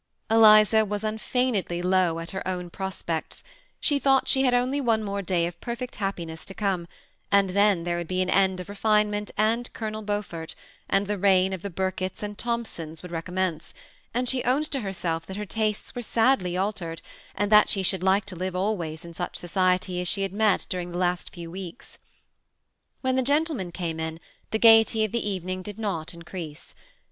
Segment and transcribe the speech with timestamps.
[0.31, 3.43] 'Eliza was unfeignedly low at her own prospects;
[3.79, 6.87] she thought she had only one more day of perfect happi ness to come,
[7.31, 10.55] and then' there would he an end of refinement, and Colonel Beaufort,
[10.89, 13.75] and the reign of the Birketts and Thompsons would recommence;
[14.11, 17.03] and she owned to herself that her tastes were sadly altered,
[17.35, 20.65] and that she should like to live always in such society as she had met
[20.67, 21.99] during the last few weeks.
[23.01, 26.73] When the gentlemen came in, the gayety of the even ing did not Increase.